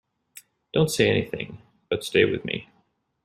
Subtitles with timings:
[0.73, 2.67] Don’t say anything; but stay with me.